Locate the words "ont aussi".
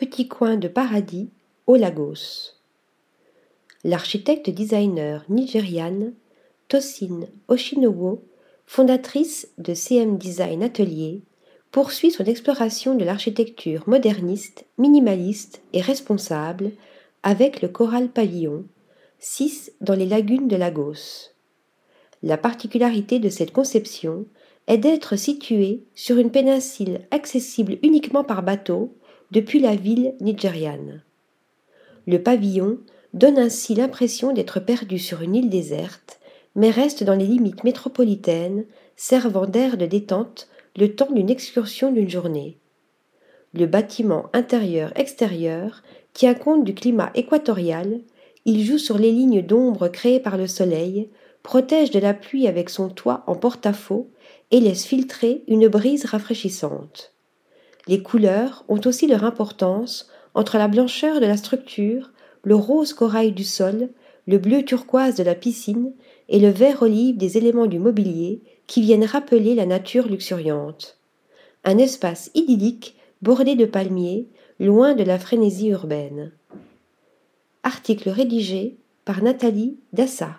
58.68-59.08